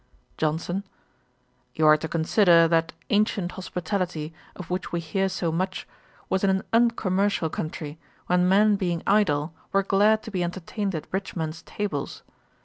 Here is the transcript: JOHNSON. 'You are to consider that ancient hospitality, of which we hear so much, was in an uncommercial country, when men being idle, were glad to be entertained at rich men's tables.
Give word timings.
JOHNSON. 0.37 0.83
'You 1.75 1.85
are 1.85 1.95
to 1.97 2.07
consider 2.07 2.67
that 2.67 2.91
ancient 3.11 3.51
hospitality, 3.51 4.33
of 4.55 4.71
which 4.71 4.91
we 4.91 4.99
hear 4.99 5.29
so 5.29 5.51
much, 5.51 5.87
was 6.27 6.43
in 6.43 6.49
an 6.49 6.63
uncommercial 6.73 7.51
country, 7.51 7.99
when 8.25 8.49
men 8.49 8.77
being 8.77 9.03
idle, 9.05 9.53
were 9.71 9.83
glad 9.83 10.23
to 10.23 10.31
be 10.31 10.43
entertained 10.43 10.95
at 10.95 11.05
rich 11.11 11.35
men's 11.35 11.61
tables. 11.61 12.23